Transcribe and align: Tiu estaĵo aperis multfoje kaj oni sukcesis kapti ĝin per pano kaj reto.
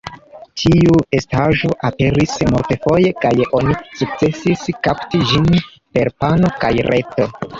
Tiu 0.59 0.95
estaĵo 1.17 1.69
aperis 1.89 2.33
multfoje 2.53 3.11
kaj 3.25 3.33
oni 3.59 3.77
sukcesis 4.01 4.65
kapti 4.89 5.23
ĝin 5.33 5.47
per 5.99 6.13
pano 6.25 6.53
kaj 6.65 6.73
reto. 6.91 7.29